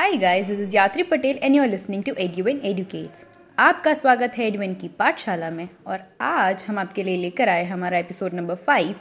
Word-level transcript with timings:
Hi 0.00 0.16
guys 0.16 0.46
this 0.46 0.58
is 0.60 0.74
Yatri 0.76 1.02
Patel 1.02 1.38
and 1.42 1.56
you 1.56 1.62
are 1.62 1.68
listening 1.68 2.02
to 2.04 2.12
एडुएन 2.18 2.60
educates 2.64 3.24
आपका 3.58 3.92
स्वागत 3.94 4.36
है 4.36 4.46
एडुएन 4.46 4.74
की 4.74 4.88
पाठशाला 4.98 5.50
में 5.50 5.68
और 5.86 6.00
आज 6.20 6.62
हम 6.68 6.78
आपके 6.78 7.02
लिए 7.02 7.16
लेकर 7.16 7.48
आए 7.48 7.64
हमारा 7.64 7.98
episode 7.98 8.34
number 8.34 8.54
five 8.66 8.94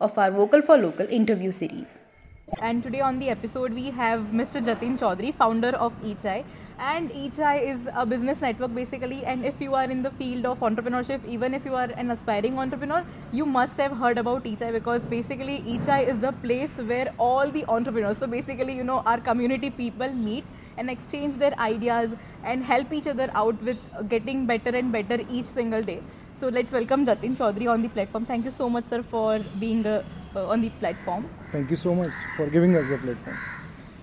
of 0.00 0.20
our 0.20 0.30
vocal 0.30 0.60
for 0.60 0.78
local 0.78 1.08
interview 1.10 1.52
series 1.52 2.64
and 2.64 2.82
today 2.82 3.00
on 3.00 3.18
the 3.18 3.22
episode 3.30 3.74
we 3.74 3.90
have 3.90 4.26
mister 4.32 4.60
Jatin 4.64 4.96
Chaudhary 4.96 5.32
founder 5.32 5.74
of 5.76 6.06
Echai 6.06 6.16
Echai. 6.18 6.42
And 6.78 7.10
Echai 7.10 7.62
is 7.66 7.88
a 7.94 8.04
business 8.04 8.42
network 8.42 8.74
basically. 8.74 9.24
And 9.24 9.44
if 9.46 9.60
you 9.60 9.74
are 9.74 9.84
in 9.84 10.02
the 10.02 10.10
field 10.10 10.44
of 10.44 10.60
entrepreneurship, 10.60 11.24
even 11.26 11.54
if 11.54 11.64
you 11.64 11.74
are 11.74 11.88
an 11.96 12.10
aspiring 12.10 12.58
entrepreneur, 12.58 13.04
you 13.32 13.46
must 13.46 13.78
have 13.78 13.92
heard 13.92 14.18
about 14.18 14.44
Echai 14.44 14.72
because 14.72 15.02
basically 15.02 15.60
Echai 15.60 16.06
is 16.06 16.18
the 16.20 16.32
place 16.32 16.76
where 16.76 17.14
all 17.18 17.50
the 17.50 17.64
entrepreneurs, 17.66 18.18
so 18.18 18.26
basically, 18.26 18.74
you 18.74 18.84
know, 18.84 18.98
our 19.06 19.18
community 19.18 19.70
people 19.70 20.12
meet 20.12 20.44
and 20.76 20.90
exchange 20.90 21.36
their 21.36 21.58
ideas 21.58 22.10
and 22.44 22.62
help 22.62 22.92
each 22.92 23.06
other 23.06 23.30
out 23.34 23.60
with 23.62 23.78
getting 24.10 24.44
better 24.44 24.68
and 24.68 24.92
better 24.92 25.24
each 25.30 25.46
single 25.46 25.82
day. 25.82 26.02
So 26.38 26.48
let's 26.48 26.70
welcome 26.70 27.06
Jatin 27.06 27.34
Chaudhary 27.38 27.70
on 27.72 27.80
the 27.80 27.88
platform. 27.88 28.26
Thank 28.26 28.44
you 28.44 28.50
so 28.50 28.68
much, 28.68 28.86
sir, 28.88 29.02
for 29.02 29.38
being 29.58 29.86
uh, 29.86 30.02
uh, 30.34 30.48
on 30.48 30.60
the 30.60 30.68
platform. 30.68 31.30
Thank 31.50 31.70
you 31.70 31.78
so 31.78 31.94
much 31.94 32.10
for 32.36 32.50
giving 32.50 32.76
us 32.76 32.86
the 32.90 32.98
platform. 32.98 33.38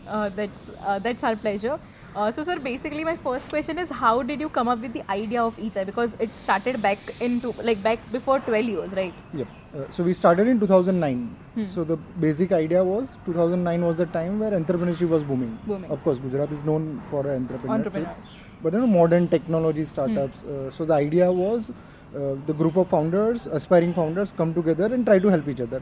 Uh, 0.07 0.29
that's 0.29 0.69
uh, 0.81 0.97
that's 0.97 1.23
our 1.23 1.35
pleasure. 1.35 1.79
Uh, 2.15 2.31
so, 2.31 2.43
sir, 2.43 2.59
basically, 2.59 3.03
my 3.03 3.15
first 3.17 3.49
question 3.49 3.79
is, 3.79 3.89
how 3.89 4.21
did 4.21 4.39
you 4.39 4.47
come 4.47 4.67
up 4.67 4.79
with 4.79 4.93
the 4.93 5.03
idea 5.11 5.43
of 5.43 5.55
Echai? 5.57 5.83
Because 5.85 6.11
it 6.19 6.29
started 6.37 6.79
back 6.81 6.99
into 7.19 7.53
like 7.53 7.81
back 7.81 7.99
before 8.11 8.39
12 8.39 8.65
years, 8.65 8.91
right? 8.91 9.13
Yep. 9.33 9.47
Uh, 9.75 9.91
so 9.91 10.03
we 10.03 10.13
started 10.13 10.47
in 10.47 10.59
2009. 10.59 11.35
So 11.65 11.83
the 11.83 11.97
basic 11.97 12.51
idea 12.51 12.83
was 12.83 13.09
2009 13.25 13.85
was 13.85 13.97
the 13.97 14.05
time 14.05 14.39
where 14.39 14.51
entrepreneurship 14.51 15.09
was 15.09 15.23
booming. 15.23 15.57
Booming. 15.65 15.89
Of 15.89 16.03
course, 16.03 16.19
Gujarat 16.19 16.51
is 16.51 16.63
known 16.63 17.01
for 17.09 17.23
entrepreneurship. 17.23 17.69
Entrepreneurs. 17.69 18.27
But 18.61 18.73
you 18.73 18.79
know, 18.79 18.87
modern 18.87 19.27
technology 19.27 19.83
startups. 19.83 20.43
Uh, 20.43 20.69
so 20.71 20.85
the 20.85 20.93
idea 20.93 21.31
was 21.31 21.71
uh, 22.15 22.35
the 22.45 22.53
group 22.53 22.75
of 22.77 22.89
founders, 22.89 23.45
aspiring 23.47 23.93
founders, 23.93 24.31
come 24.35 24.53
together 24.53 24.85
and 24.93 25.05
try 25.05 25.19
to 25.19 25.27
help 25.27 25.47
each 25.47 25.61
other. 25.61 25.81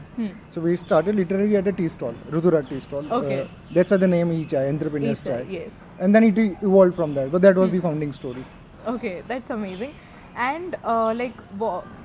So 0.50 0.60
we 0.60 0.76
started 0.76 1.14
literally 1.16 1.56
at 1.56 1.66
a 1.66 1.72
tea 1.72 1.88
stall, 1.88 2.14
Rudura 2.30 2.66
tea 2.68 2.80
stall. 2.80 3.12
Okay. 3.12 3.40
Uh, 3.42 3.48
that's 3.74 3.90
why 3.90 3.98
the 3.98 4.08
name 4.08 4.30
Echai, 4.30 4.68
Entrepreneurs 4.68 5.22
Chai. 5.22 5.44
yes. 5.48 5.70
And 5.98 6.14
then 6.14 6.24
it 6.24 6.38
evolved 6.62 6.94
from 6.96 7.14
that. 7.14 7.30
But 7.30 7.42
that 7.42 7.56
was 7.56 7.70
the 7.70 7.80
founding 7.80 8.12
story. 8.12 8.44
Okay, 8.86 9.22
that's 9.28 9.50
amazing. 9.50 9.94
And 10.34 10.76
uh, 10.82 11.12
like 11.14 11.34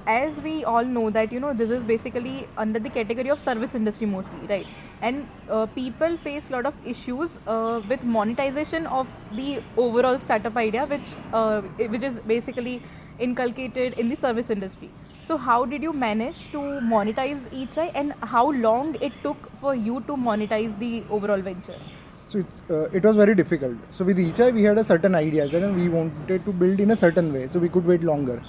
as 0.06 0.38
we 0.40 0.64
all 0.66 0.84
know 0.84 1.10
that 1.10 1.32
you 1.32 1.40
know 1.40 1.54
this 1.54 1.70
is 1.70 1.84
basically 1.84 2.48
under 2.58 2.80
the 2.80 2.90
category 2.90 3.30
of 3.30 3.40
service 3.40 3.74
industry 3.74 4.06
mostly, 4.06 4.46
right? 4.48 4.68
And 5.02 5.28
uh, 5.50 5.66
people 5.68 6.18
face 6.18 6.44
a 6.50 6.52
lot 6.52 6.66
of 6.66 6.74
issues 6.86 7.38
uh, 7.48 7.82
with 7.88 8.04
monetization 8.04 8.86
of 8.88 9.08
the 9.34 9.62
overall 9.78 10.20
startup 10.20 10.58
idea, 10.58 10.86
which 10.86 11.14
uh, 11.34 11.62
which 11.62 12.04
is 12.04 12.20
basically 12.20 12.82
inculcated 13.20 13.94
in 13.94 14.10
the 14.10 14.16
service 14.16 14.50
industry. 14.50 14.90
So 15.28 15.38
how 15.38 15.66
did 15.66 15.84
you 15.84 15.92
manage 15.94 16.52
to 16.52 16.58
monetize 16.58 17.48
Echai, 17.52 17.92
and 17.94 18.14
how 18.22 18.52
long 18.52 18.96
it 19.02 19.12
took 19.24 19.50
for 19.60 19.76
you 19.76 20.02
to 20.02 20.16
monetize 20.16 20.78
the 20.80 21.04
overall 21.10 21.42
venture? 21.42 21.80
So 22.30 22.40
it's, 22.40 22.62
uh, 22.70 22.90
it 22.92 23.04
was 23.04 23.16
very 23.16 23.36
difficult. 23.36 23.78
So 23.92 24.04
with 24.06 24.18
Echai, 24.18 24.54
we 24.54 24.64
had 24.64 24.78
a 24.78 24.84
certain 24.84 25.16
ideas 25.16 25.54
and 25.54 25.76
we 25.76 25.90
wanted 25.90 26.46
to 26.46 26.52
build 26.54 26.80
in 26.80 26.92
a 26.92 26.96
certain 26.98 27.34
way, 27.34 27.48
so 27.48 27.60
we 27.60 27.70
could 27.70 27.86
wait 27.86 28.04
longer. 28.04 28.42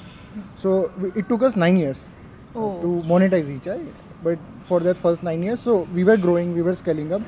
So 0.56 0.91
it 1.14 1.28
took 1.28 1.42
us 1.42 1.56
nine 1.56 1.77
years 1.77 2.08
Oh. 2.55 2.80
to 2.83 2.86
monetize 3.06 3.48
Echai. 3.56 3.86
But 4.22 4.39
for 4.64 4.80
that 4.80 4.96
first 4.96 5.22
nine 5.22 5.42
years, 5.42 5.61
so 5.61 5.86
we 5.94 6.02
were 6.05 6.16
growing, 6.16 6.55
we 6.55 6.62
were 6.62 6.74
scaling 6.74 7.12
up. 7.12 7.22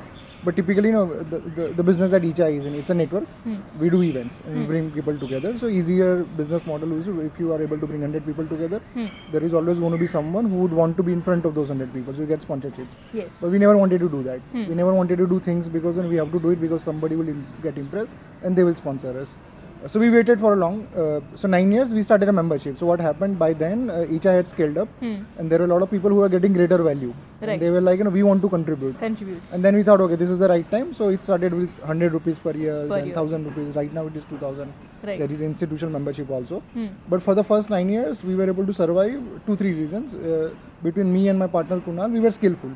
But 0.45 0.57
typically, 0.57 0.89
you 0.89 0.93
know, 0.93 1.23
the, 1.23 1.39
the, 1.39 1.69
the 1.77 1.83
business 1.83 2.11
that 2.13 2.23
Echai 2.23 2.59
is 2.59 2.67
in, 2.67 2.75
it's 2.75 2.91
a 2.91 2.95
network. 2.95 3.27
Hmm. 3.45 3.57
We 3.79 3.91
do 3.91 4.03
events 4.03 4.41
and 4.47 4.55
we 4.55 4.61
hmm. 4.61 4.67
bring 4.67 4.91
people 4.91 5.19
together. 5.19 5.59
So 5.59 5.67
easier 5.67 6.25
business 6.25 6.65
model 6.65 6.99
is 6.99 7.09
if 7.09 7.39
you 7.39 7.53
are 7.53 7.63
able 7.63 7.79
to 7.79 7.87
bring 7.87 8.01
100 8.01 8.25
people 8.25 8.47
together, 8.47 8.79
hmm. 8.95 9.07
there 9.33 9.45
is 9.45 9.53
always 9.53 9.79
going 9.79 9.93
to 9.93 9.99
be 9.99 10.07
someone 10.07 10.49
who 10.49 10.57
would 10.57 10.73
want 10.73 10.97
to 10.97 11.03
be 11.03 11.13
in 11.13 11.23
front 11.23 11.45
of 11.45 11.55
those 11.55 11.69
100 11.69 11.93
people. 11.93 12.15
So 12.15 12.21
you 12.21 12.27
get 12.27 12.41
sponsorships. 12.41 12.89
Yes. 13.13 13.31
But 13.41 13.51
we 13.51 13.59
never 13.59 13.77
wanted 13.77 13.99
to 14.01 14.09
do 14.09 14.23
that. 14.23 14.41
We 14.53 14.75
never 14.75 14.95
wanted 14.95 15.19
to 15.19 15.27
do 15.27 15.41
things 15.41 15.69
because 15.69 15.97
then 15.97 16.09
we 16.09 16.17
have 16.17 16.33
to 16.33 16.41
do 16.41 16.51
it 16.51 16.61
because 16.61 16.83
somebody 16.83 17.17
will 17.17 17.35
get 17.63 17.77
impressed 17.77 18.13
and 18.43 18.57
they 18.57 18.65
will 18.65 18.75
sponsor 18.75 19.19
us. 19.21 19.35
So 19.87 19.99
we 19.99 20.11
waited 20.11 20.41
for 20.41 20.53
a 20.53 20.57
long. 20.57 20.87
Uh, 20.95 21.21
so 21.35 21.49
nine 21.49 21.73
years 21.73 21.95
we 21.95 22.03
started 22.03 22.29
a 22.29 22.33
membership. 22.33 22.79
So 22.79 22.85
what 22.85 23.01
happened 23.01 23.39
by 23.39 23.55
then? 23.55 23.89
Uh, 23.89 24.05
Echai 24.11 24.35
had 24.37 24.47
scaled 24.47 24.77
up, 24.77 24.89
and 25.01 25.51
there 25.51 25.59
were 25.59 25.65
a 25.65 25.69
lot 25.69 25.81
of 25.83 25.91
people 25.91 26.11
who 26.11 26.17
were 26.17 26.29
getting 26.29 26.53
greater 26.53 26.77
value. 26.77 27.15
Right. 27.41 27.59
They 27.59 27.71
were 27.71 27.81
like, 27.81 27.97
you 27.97 28.05
know, 28.05 28.11
we 28.11 28.23
want 28.23 28.43
to 28.43 28.51
contribute. 28.51 28.99
Contribute. 28.99 29.43
And 29.51 29.65
then 29.65 29.75
we 29.75 29.83
thought, 29.83 30.03
okay, 30.03 30.17
this 30.17 30.29
is 30.29 30.39
the 30.39 30.49
right 30.49 30.71
time. 30.71 30.93
So 30.93 31.09
it 31.09 31.25
started 31.25 31.55
with 31.55 31.71
100 31.79 32.13
rupees 32.13 32.39
per 32.39 32.53
year, 32.53 32.87
Per 32.87 32.97
then 32.97 33.07
year. 33.07 33.15
1000 33.17 33.45
rupees. 33.47 33.75
Right 33.75 33.93
now 33.93 34.07
it 34.07 34.15
is 34.15 34.25
2000. 34.25 34.71
Right. 35.03 35.19
There 35.19 35.33
is 35.33 35.41
institutional 35.41 35.91
membership 35.91 36.29
also. 36.31 36.63
But 37.09 37.23
for 37.23 37.35
the 37.35 37.43
first 37.43 37.71
nine 37.71 37.89
years, 37.89 38.23
we 38.23 38.35
were 38.37 38.49
able 38.49 38.67
to 38.67 38.75
survive 38.75 39.23
two, 39.47 39.57
three 39.57 39.73
reasons. 39.73 40.13
Uh, 40.13 40.51
between 40.83 41.11
me 41.13 41.29
and 41.29 41.39
my 41.39 41.47
partner 41.47 41.81
Kunal, 41.81 42.13
we 42.13 42.21
were 42.21 42.31
skillful. 42.31 42.71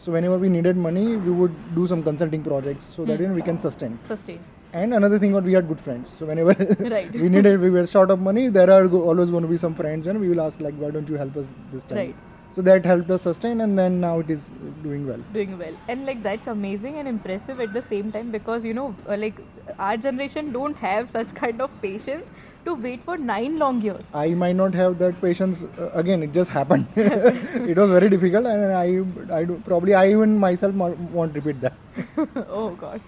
So 0.00 0.12
whenever 0.12 0.38
we 0.38 0.48
needed 0.48 0.78
money, 0.78 1.16
we 1.16 1.30
would 1.30 1.74
do 1.74 1.86
some 1.86 2.02
consulting 2.02 2.42
projects 2.42 2.88
so 2.96 3.04
that 3.04 3.20
you 3.20 3.28
know, 3.28 3.34
we 3.34 3.42
can 3.42 3.60
sustain. 3.60 3.98
Sustain. 4.06 4.40
And 4.72 4.92
another 4.92 5.18
thing, 5.18 5.32
what 5.32 5.44
we 5.44 5.54
had 5.54 5.66
good 5.66 5.80
friends. 5.80 6.10
So 6.18 6.26
whenever 6.26 6.52
Right. 6.90 7.10
we 7.12 7.28
needed, 7.28 7.60
we 7.60 7.70
were 7.70 7.86
short 7.86 8.10
of 8.10 8.20
money. 8.20 8.48
There 8.48 8.70
are 8.70 8.86
go- 8.86 9.02
always 9.08 9.30
going 9.30 9.42
to 9.42 9.48
be 9.48 9.56
some 9.56 9.74
friends, 9.74 10.06
and 10.06 10.20
we 10.20 10.28
will 10.28 10.40
ask 10.42 10.60
like, 10.60 10.74
why 10.74 10.90
don't 10.90 11.08
you 11.08 11.14
help 11.16 11.36
us 11.36 11.48
this 11.72 11.84
time? 11.84 11.98
Right. 11.98 12.16
So 12.52 12.62
that 12.62 12.84
helped 12.84 13.10
us 13.10 13.22
sustain, 13.22 13.60
and 13.62 13.78
then 13.78 14.00
now 14.00 14.18
it 14.20 14.30
is 14.30 14.50
doing 14.82 15.06
well. 15.06 15.20
doing 15.32 15.56
well 15.58 15.74
and 15.92 16.06
like 16.06 16.22
that's 16.26 16.48
amazing 16.52 16.94
and 17.00 17.08
impressive 17.10 17.60
at 17.64 17.72
the 17.74 17.82
same 17.88 18.10
time 18.14 18.30
because 18.36 18.64
you 18.68 18.72
know 18.78 18.86
uh, 19.08 19.16
like 19.24 19.40
our 19.78 19.96
generation 20.06 20.50
don't 20.54 20.76
have 20.84 21.10
such 21.16 21.34
kind 21.40 21.60
of 21.66 21.74
patience 21.82 22.30
to 22.68 22.74
wait 22.86 23.04
for 23.08 23.16
nine 23.32 23.58
long 23.62 23.80
years 23.88 24.14
I 24.14 24.28
might 24.42 24.56
not 24.56 24.74
have 24.74 24.98
that 24.98 25.20
patience. 25.20 25.64
Uh, 25.64 25.90
again, 26.02 26.22
it 26.22 26.32
just 26.32 26.50
happened. 26.50 26.86
it 26.96 27.76
was 27.82 27.90
very 27.90 28.08
difficult, 28.14 28.46
and 28.46 28.72
I, 28.72 29.38
I 29.40 29.44
do, 29.44 29.60
probably 29.64 29.94
I 29.94 30.10
even 30.10 30.38
myself 30.38 30.74
won't 30.74 31.34
repeat 31.34 31.60
that. 31.60 31.74
oh 32.48 32.70
god 32.80 33.00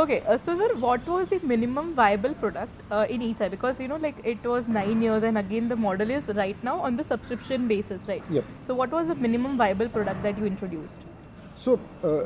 okay 0.00 0.20
uh, 0.20 0.36
so 0.38 0.56
sir 0.58 0.68
what 0.82 1.06
was 1.14 1.28
the 1.30 1.40
minimum 1.52 1.94
viable 1.94 2.34
product 2.34 2.70
uh, 2.90 3.04
in 3.08 3.20
Echai 3.20 3.50
because 3.50 3.80
you 3.80 3.88
know 3.88 3.96
like 3.96 4.20
it 4.32 4.44
was 4.44 4.68
nine 4.68 5.02
years 5.02 5.24
and 5.24 5.38
again 5.38 5.68
the 5.68 5.76
model 5.76 6.10
is 6.18 6.28
right 6.40 6.62
now 6.62 6.78
on 6.80 6.96
the 6.96 7.02
subscription 7.02 7.66
basis 7.66 8.06
right 8.06 8.22
Yep. 8.30 8.44
so 8.66 8.74
what 8.74 8.92
was 8.92 9.08
the 9.08 9.16
minimum 9.16 9.56
viable 9.56 9.88
product 9.88 10.22
that 10.22 10.38
you 10.38 10.46
introduced 10.46 11.08
So, 11.62 11.72
uh, 12.04 12.24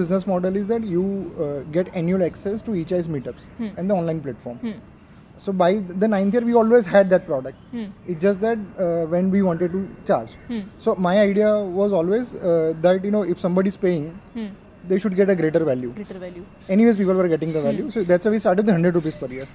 business 0.00 0.26
model 0.26 0.56
is 0.56 0.66
that 0.68 0.84
you 0.84 1.02
uh, 1.38 1.70
get 1.70 1.94
annual 1.94 2.22
access 2.24 2.62
to 2.62 2.70
Echai's 2.70 3.08
meetups 3.08 3.48
and 3.76 3.90
the 3.90 3.94
online 3.94 4.20
platform. 4.20 4.58
So, 5.38 5.52
by 5.52 5.74
the 5.74 6.08
ninth 6.08 6.32
year, 6.32 6.42
we 6.42 6.54
always 6.54 6.86
had 6.86 7.10
that 7.10 7.26
product. 7.26 7.58
Hmm. 7.70 7.86
It's 8.06 8.20
just 8.20 8.40
that 8.40 8.58
uh, 8.78 9.06
when 9.06 9.30
we 9.30 9.42
wanted 9.42 9.72
to 9.72 9.88
charge. 10.06 10.30
Hmm. 10.48 10.60
So, 10.78 10.94
my 10.94 11.18
idea 11.18 11.58
was 11.58 11.92
always 11.92 12.34
uh, 12.34 12.74
that 12.82 13.04
you 13.04 13.10
know 13.10 13.22
if 13.22 13.40
somebody 13.40 13.68
is 13.68 13.76
paying, 13.76 14.10
hmm. 14.34 14.48
they 14.88 14.98
should 14.98 15.16
get 15.16 15.28
a 15.28 15.34
greater 15.34 15.64
value. 15.64 15.90
greater 15.90 16.18
value 16.18 16.44
Anyways, 16.68 16.96
people 16.96 17.14
were 17.14 17.28
getting 17.28 17.52
the 17.52 17.60
value, 17.60 17.90
so 17.90 18.04
that's 18.04 18.24
why 18.24 18.30
we 18.30 18.38
started 18.38 18.64
the 18.66 18.72
100 18.72 18.94
rupees 18.94 19.16
per 19.16 19.26
year. 19.26 19.46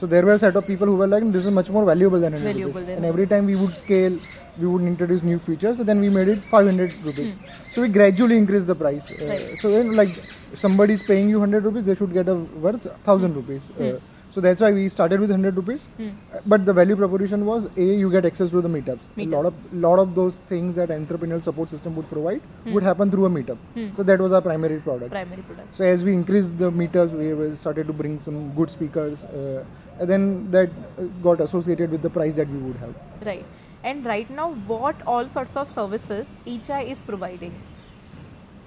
So 0.00 0.06
there 0.06 0.24
were 0.24 0.32
a 0.32 0.38
set 0.38 0.56
of 0.56 0.66
people 0.66 0.86
who 0.86 0.96
were 0.96 1.06
like, 1.06 1.24
this 1.32 1.44
is 1.44 1.52
much 1.52 1.68
more 1.70 1.84
valuable 1.84 2.18
than 2.18 2.32
100 2.32 2.56
rupees. 2.56 2.74
than 2.74 2.96
And 2.96 3.04
every 3.04 3.26
time 3.26 3.44
we 3.46 3.56
would 3.56 3.74
scale, 3.74 4.18
we 4.58 4.66
would 4.66 4.82
introduce 4.82 5.22
new 5.22 5.38
features. 5.38 5.76
So 5.76 5.84
then 5.84 6.00
we 6.00 6.08
made 6.08 6.28
it 6.28 6.38
500 6.44 6.94
rupees. 7.04 7.34
So 7.72 7.82
we 7.82 7.88
gradually 7.88 8.38
increased 8.38 8.66
the 8.66 8.74
price. 8.74 9.10
Uh, 9.10 9.26
Right. 9.26 9.40
So 9.60 9.70
when 9.70 9.92
like 9.94 10.08
if 10.54 10.58
somebody 10.58 10.94
is 10.94 11.02
paying 11.02 11.28
you 11.28 11.38
100 11.40 11.64
rupees, 11.64 11.84
they 11.84 11.94
should 11.94 12.14
get 12.14 12.28
a 12.28 12.34
worth 12.34 12.86
1000 12.86 13.36
rupees. 13.36 13.60
Uh, 13.78 14.00
So 14.32 14.40
that's 14.40 14.60
why 14.60 14.70
we 14.72 14.88
started 14.88 15.20
with 15.20 15.30
100 15.30 15.56
rupees. 15.56 15.88
Uh, 15.98 16.38
But 16.46 16.64
the 16.64 16.72
value 16.72 16.96
proposition 16.96 17.44
was 17.46 17.64
a 17.76 17.86
you 18.02 18.10
get 18.10 18.24
access 18.24 18.50
to 18.50 18.60
the 18.60 18.68
meetups. 18.68 19.08
A 19.16 19.26
lot 19.36 19.46
of 19.46 19.54
lot 19.72 19.98
of 19.98 20.14
those 20.14 20.36
things 20.52 20.76
that 20.76 20.90
entrepreneurial 20.96 21.42
support 21.42 21.70
system 21.70 21.96
would 21.96 22.08
provide 22.08 22.42
would 22.66 22.82
happen 22.90 23.10
through 23.10 23.26
a 23.26 23.30
meetup. 23.30 23.58
So 23.96 24.02
that 24.10 24.20
was 24.20 24.32
our 24.32 24.42
primary 24.42 24.78
product. 24.88 25.10
primary 25.10 25.42
product 25.42 25.76
So 25.76 25.84
as 25.84 26.04
we 26.04 26.12
increased 26.12 26.56
the 26.58 26.70
meetups, 26.82 27.16
we 27.22 27.56
started 27.56 27.86
to 27.88 27.92
bring 28.02 28.18
some 28.28 28.38
good 28.60 28.70
speakers, 28.70 29.24
uh, 29.24 29.64
and 29.98 30.08
then 30.14 30.50
that 30.52 30.70
uh, 30.98 31.08
got 31.28 31.40
associated 31.48 31.90
with 31.90 32.02
the 32.02 32.10
price 32.10 32.34
that 32.34 32.48
we 32.48 32.62
would 32.68 32.76
have. 32.76 32.94
right 33.32 33.44
and 33.90 34.06
right 34.08 34.30
now 34.38 34.46
what 34.70 35.02
all 35.12 35.28
sorts 35.34 35.56
of 35.60 35.70
services 35.76 36.32
Echai 36.54 36.80
is 36.94 37.02
providing 37.10 37.54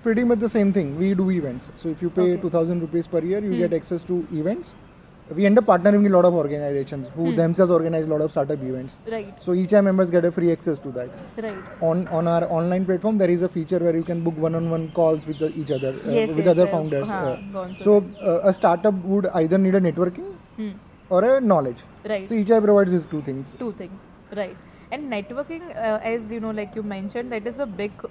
Pretty 0.04 0.24
much 0.30 0.40
the 0.40 0.50
same 0.50 0.74
thing. 0.74 0.88
We 1.00 1.14
do 1.14 1.32
events. 1.32 1.70
So 1.82 1.88
if 1.90 2.02
you 2.02 2.10
pay 2.10 2.24
Okay. 2.34 2.42
2,000 2.42 2.82
rupees 2.82 3.06
per 3.08 3.20
year, 3.20 3.40
you 3.40 3.58
get 3.60 3.74
access 3.78 4.04
to 4.10 4.28
events. 4.34 4.74
We 5.32 5.46
end 5.46 5.58
up 5.58 5.66
partnering 5.66 6.04
with 6.04 6.12
a 6.12 6.16
lot 6.16 6.26
of 6.26 6.34
organizations 6.34 7.08
who 7.16 7.34
themselves 7.36 7.72
organize 7.72 8.06
a 8.06 8.10
lot 8.10 8.22
of 8.22 8.32
startup 8.32 8.62
events. 8.62 8.98
right 9.10 9.34
So 9.42 9.54
Echai 9.54 9.84
members 9.84 10.10
get 10.12 10.26
a 10.26 10.32
free 10.32 10.52
access 10.52 10.80
to 10.80 10.92
that. 10.92 11.10
right 11.46 11.56
On 11.82 12.08
on 12.10 12.28
our 12.28 12.44
online 12.58 12.86
platform, 12.86 13.18
there 13.18 13.30
is 13.30 13.42
a 13.42 13.50
feature 13.50 13.80
where 13.80 13.96
you 13.96 14.04
can 14.04 14.22
book 14.24 14.38
one-on-one 14.38 14.92
calls 14.92 15.26
with 15.26 15.40
the, 15.40 15.50
each 15.62 15.72
other, 15.72 15.94
uh, 16.06 16.12
Yes, 16.12 16.30
with 16.30 16.40
yes, 16.46 16.48
other 16.56 16.68
founders. 16.68 17.10
uh, 17.10 17.38
so 17.80 18.06
uh, 18.22 18.40
a 18.52 18.54
startup 18.54 18.94
would 19.14 19.28
either 19.44 19.58
need 19.58 19.76
a 19.76 19.82
networking 19.82 20.30
Hmm. 20.58 20.72
or 21.10 21.24
a 21.24 21.40
knowledge. 21.42 21.82
right 22.14 22.28
So 22.30 22.36
Echai 22.36 22.62
provides 22.64 22.92
these 22.92 23.06
two 23.16 23.22
things. 23.22 23.56
two 23.66 23.72
things 23.82 24.00
right 24.36 24.58
and 24.96 25.12
networking 25.12 25.64
uh, 25.76 26.00
as 26.14 26.30
you 26.30 26.40
know 26.40 26.52
like 26.52 26.76
you 26.76 26.84
mentioned 26.84 27.32
that 27.32 27.48
is 27.52 27.60
a 27.60 27.66
big 27.66 28.02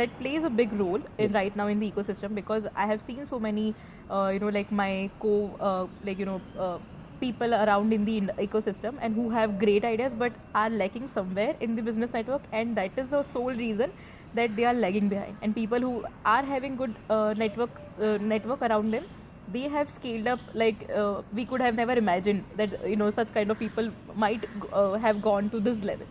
that 0.00 0.18
plays 0.18 0.44
a 0.44 0.50
big 0.50 0.72
role 0.72 1.00
in 1.18 1.32
right 1.32 1.56
now 1.56 1.66
in 1.66 1.80
the 1.80 1.90
ecosystem 1.90 2.34
because 2.34 2.66
i 2.74 2.86
have 2.86 3.02
seen 3.02 3.26
so 3.26 3.38
many 3.38 3.74
uh, 4.10 4.30
you 4.32 4.38
know 4.40 4.48
like 4.58 4.70
my 4.72 5.10
co 5.24 5.34
uh, 5.70 5.86
like 6.02 6.18
you 6.18 6.26
know 6.30 6.40
uh, 6.58 6.78
people 7.20 7.54
around 7.54 7.92
in 7.92 8.04
the 8.04 8.16
in- 8.18 8.32
ecosystem 8.46 8.96
and 9.00 9.14
who 9.14 9.30
have 9.30 9.58
great 9.58 9.84
ideas 9.84 10.12
but 10.22 10.36
are 10.54 10.70
lacking 10.70 11.08
somewhere 11.08 11.54
in 11.60 11.74
the 11.74 11.82
business 11.82 12.12
network. 12.12 12.46
And 12.52 12.76
that 12.76 12.92
is 12.98 13.08
the 13.10 13.22
sole 13.22 13.54
reason 13.54 13.92
that 14.34 14.56
they 14.56 14.64
are 14.64 14.74
lagging 14.74 15.08
behind. 15.08 15.38
And 15.40 15.54
people 15.54 15.80
who 15.80 16.04
are 16.26 16.44
having 16.44 16.76
good 16.76 16.98
uh, 17.08 17.34
networks 17.36 17.86
uh, 17.98 18.18
network 18.20 18.60
around 18.62 18.90
them 18.90 19.04
they 19.52 19.68
have 19.68 19.90
scaled 19.90 20.26
up 20.26 20.40
like 20.54 20.88
uh, 20.94 21.22
we 21.32 21.44
could 21.44 21.60
have 21.60 21.74
never 21.74 21.92
imagined 21.92 22.44
that 22.56 22.88
you 22.88 22.96
know 22.96 23.10
such 23.10 23.32
kind 23.34 23.50
of 23.50 23.58
people 23.58 23.90
might 24.14 24.46
uh, 24.72 24.92
have 24.94 25.20
gone 25.22 25.50
to 25.50 25.60
this 25.60 25.82
level 25.82 26.06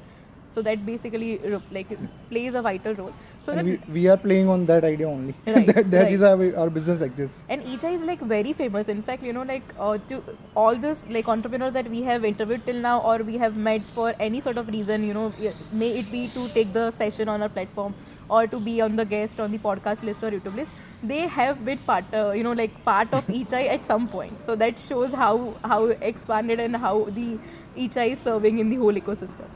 so 0.56 0.62
that 0.62 0.86
basically 0.86 1.40
uh, 1.52 1.60
like 1.72 1.88
plays 2.30 2.54
a 2.54 2.62
vital 2.62 2.94
role 2.94 3.14
so 3.46 3.56
we, 3.62 3.80
we 3.90 4.08
are 4.08 4.18
playing 4.18 4.48
on 4.48 4.66
that 4.68 4.86
idea 4.86 5.08
only. 5.10 5.34
Right, 5.46 5.68
that 5.68 5.92
that 5.92 6.04
right. 6.04 6.14
is 6.14 6.22
how 6.22 6.36
we- 6.38 6.54
our 6.56 6.70
business 6.70 7.02
exists. 7.02 7.42
and 7.50 7.62
Echai 7.64 7.90
is 7.96 8.02
like 8.10 8.22
very 8.22 8.54
famous. 8.54 8.88
In 8.88 9.02
fact, 9.04 9.22
you 9.24 9.34
know, 9.34 9.42
like 9.44 9.74
uh, 9.78 9.98
to 10.10 10.24
all 10.56 10.78
this 10.78 11.06
like 11.10 11.28
entrepreneurs 11.28 11.74
that 11.74 11.90
we 11.90 12.02
have 12.04 12.24
interviewed 12.24 12.66
till 12.66 12.80
now, 12.86 13.00
or 13.02 13.18
we 13.32 13.38
have 13.38 13.58
met 13.58 13.84
for 13.98 14.14
any 14.28 14.40
sort 14.40 14.58
of 14.58 14.70
reason, 14.70 15.04
you 15.04 15.14
know, 15.14 15.34
may 15.74 15.90
it 16.04 16.10
be 16.12 16.28
to 16.30 16.48
take 16.60 16.72
the 16.74 16.92
session 16.92 17.28
on 17.28 17.42
our 17.42 17.50
platform 17.50 17.94
or 18.30 18.48
to 18.48 18.60
be 18.60 18.82
on 18.82 18.96
the 18.96 19.06
guest 19.06 19.40
on 19.40 19.52
the 19.52 19.58
podcast 19.58 20.04
list 20.04 20.24
or 20.24 20.32
YouTube 20.32 20.56
list, 20.56 20.72
they 21.02 21.28
have 21.28 21.64
been 21.66 21.78
part, 21.80 22.06
uh, 22.14 22.32
you 22.32 22.44
know, 22.44 22.54
like 22.54 22.84
part 22.86 23.14
of 23.14 23.26
Echai 23.40 23.68
at 23.70 23.86
some 23.86 24.08
point. 24.08 24.46
So 24.46 24.56
that 24.56 24.80
shows 24.80 25.14
how 25.14 25.56
how 25.64 25.86
expanded 26.12 26.60
and 26.60 26.76
how 26.78 26.96
the 27.20 27.40
Echai 27.78 28.12
is 28.14 28.20
serving 28.20 28.60
in 28.60 28.70
the 28.70 28.78
whole 28.78 28.94
ecosystem. 28.94 29.50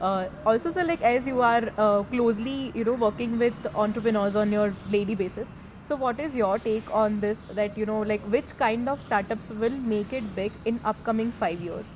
Uh, 0.00 0.28
also, 0.44 0.70
so 0.70 0.82
like 0.82 1.02
as 1.02 1.26
you 1.26 1.40
are 1.40 1.70
uh, 1.78 2.02
closely, 2.04 2.70
you 2.74 2.84
know, 2.84 2.94
working 2.94 3.38
with 3.38 3.54
entrepreneurs 3.74 4.36
on 4.36 4.52
your 4.52 4.70
daily 4.90 5.14
basis. 5.14 5.48
So, 5.88 5.96
what 5.96 6.18
is 6.20 6.34
your 6.34 6.58
take 6.58 6.90
on 6.90 7.20
this? 7.20 7.38
That 7.54 7.78
you 7.78 7.86
know, 7.86 8.00
like 8.02 8.22
which 8.36 8.56
kind 8.58 8.88
of 8.88 9.00
startups 9.02 9.50
will 9.50 9.78
make 9.94 10.12
it 10.12 10.34
big 10.34 10.52
in 10.64 10.80
upcoming 10.84 11.32
five 11.32 11.60
years? 11.60 11.86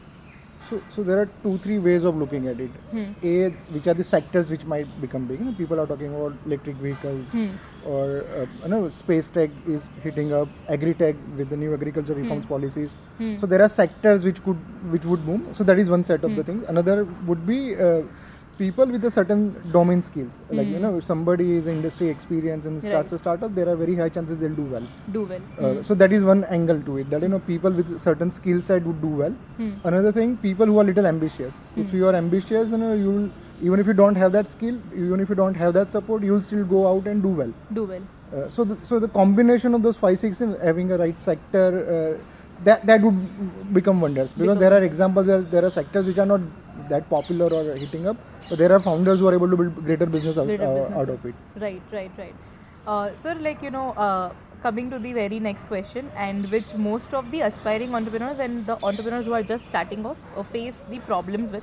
So, 0.71 0.81
so 0.95 1.03
there 1.03 1.19
are 1.21 1.29
two, 1.43 1.59
three 1.59 1.81
ways 1.81 2.05
of 2.05 2.17
looking 2.17 2.47
at 2.47 2.61
it. 2.61 2.71
Hmm. 2.93 3.13
A, 3.25 3.49
which 3.75 3.89
are 3.89 3.95
the 3.95 4.05
sectors 4.05 4.47
which 4.49 4.65
might 4.65 4.89
become 5.01 5.27
big. 5.27 5.41
You 5.41 5.47
know, 5.47 5.53
people 5.53 5.81
are 5.81 5.87
talking 5.87 6.15
about 6.15 6.35
electric 6.47 6.77
vehicles, 6.77 7.27
hmm. 7.29 7.51
or 7.85 8.25
uh, 8.37 8.47
you 8.63 8.69
know, 8.69 8.89
space 8.89 9.29
tech 9.31 9.51
is 9.67 9.89
hitting 10.05 10.33
up, 10.33 10.49
agri 10.69 10.95
tech 10.95 11.17
with 11.37 11.51
the 11.51 11.57
new 11.57 11.75
agriculture 11.75 12.15
reforms 12.15 12.45
hmm. 12.45 12.49
policies. 12.49 12.91
So 13.41 13.47
there 13.47 13.61
are 13.61 13.69
sectors 13.69 14.25
which 14.25 14.43
could, 14.45 14.57
which 14.93 15.05
would 15.05 15.27
boom. 15.27 15.53
So 15.53 15.65
that 15.65 15.79
is 15.79 15.91
one 15.91 16.05
set 16.05 16.25
of 16.25 16.37
the 16.37 16.45
things. 16.45 16.65
Another 16.69 17.05
would 17.27 17.47
be 17.47 17.77
uh, 17.77 18.03
people 18.61 18.87
with 18.95 19.05
a 19.09 19.11
certain 19.11 19.43
domain 19.75 20.01
skills. 20.07 20.33
Like 20.59 20.69
you 20.69 20.79
know, 20.85 20.91
if 20.99 21.05
somebody 21.11 21.47
is 21.59 21.67
industry 21.75 22.09
experience 22.15 22.67
and 22.71 22.83
starts 22.89 23.13
Right. 23.13 23.19
a 23.19 23.23
startup, 23.25 23.55
there 23.59 23.69
are 23.73 23.77
very 23.83 23.95
high 24.01 24.09
chances 24.17 24.39
they'll 24.43 24.59
do 24.63 24.67
well. 24.75 24.87
Do 25.19 25.23
well. 25.31 25.45
Uh, 25.59 25.83
so 25.91 25.95
that 26.03 26.13
is 26.19 26.23
one 26.31 26.45
angle 26.57 26.81
to 26.89 26.99
it 27.03 27.11
that 27.15 27.23
you 27.27 27.31
know 27.35 27.41
people 27.51 27.71
with 27.81 27.95
certain 28.07 28.31
skill 28.39 28.61
set 28.69 28.85
would 28.91 29.01
do 29.07 29.13
well 29.23 29.35
another 29.91 30.11
thing 30.19 30.37
people 30.45 30.67
who 30.71 30.79
are 30.81 30.85
little 30.89 31.07
ambitious 31.11 31.55
if 31.83 31.93
you 31.99 32.07
are 32.11 32.15
ambitious 32.21 32.71
you 32.75 32.79
know 32.83 32.91
you 33.03 33.11
will 33.17 33.29
even 33.69 33.83
if 33.83 33.87
you 33.91 33.95
don't 34.01 34.19
have 34.23 34.33
that 34.37 34.49
skill 34.55 34.77
even 35.05 35.21
if 35.25 35.29
you 35.33 35.37
don't 35.41 35.59
have 35.63 35.73
that 35.79 35.93
support 35.97 36.23
you 36.29 36.33
will 36.37 36.45
still 36.49 36.65
go 36.73 36.81
out 36.91 37.07
and 37.13 37.23
do 37.29 37.33
well 37.41 37.53
Do 37.79 37.85
well. 37.93 38.03
uh, 38.35 38.49
so 38.57 38.65
the, 38.73 38.77
so 38.91 38.99
the 39.05 39.09
combination 39.21 39.75
of 39.79 39.83
those 39.89 39.97
five 40.05 40.19
six 40.25 40.41
and 40.47 40.57
having 40.71 40.93
a 40.93 40.99
right 41.05 41.21
sector 41.29 41.67
uh, 41.97 42.65
that 42.71 42.87
that 42.93 43.01
would 43.09 43.21
become 43.81 44.01
wonders 44.07 44.33
because 44.45 44.59
there 44.65 44.73
are 44.79 44.83
examples 44.91 45.27
where 45.35 45.43
there 45.57 45.65
are 45.71 45.75
sectors 45.81 46.07
which 46.13 46.19
are 46.19 46.31
not 46.35 46.41
that 46.95 47.09
popular 47.17 47.49
or 47.59 47.65
hitting 47.85 48.07
up 48.13 48.17
but 48.51 48.59
there 48.59 48.73
are 48.77 48.81
founders 48.91 49.19
who 49.21 49.29
are 49.29 49.35
able 49.41 49.51
to 49.51 49.57
build 49.57 49.85
greater 49.89 50.07
business 50.07 50.39
out, 50.39 50.47
Greater 50.47 50.65
uh, 50.65 50.99
out 51.01 51.09
of 51.09 51.25
it 51.25 51.35
Right, 51.57 51.83
right, 51.93 52.11
right. 52.19 52.35
Uh, 52.87 53.11
sir, 53.23 53.35
like 53.35 53.63
you 53.63 53.71
know, 53.71 53.91
uh, 53.91 54.33
coming 54.63 54.91
to 54.91 54.99
the 54.99 55.13
very 55.13 55.39
next 55.39 55.65
question, 55.65 56.11
and 56.17 56.51
which 56.51 56.75
most 56.75 57.13
of 57.13 57.31
the 57.31 57.43
aspiring 57.43 57.95
entrepreneurs 57.95 58.39
and 58.39 58.67
the 58.67 58.79
entrepreneurs 58.83 59.27
who 59.27 59.35
are 59.35 59.43
just 59.43 59.67
starting 59.67 60.07
off 60.07 60.17
uh, 60.37 60.43
face 60.43 60.85
the 60.89 60.99
problems 61.01 61.53
with 61.53 61.63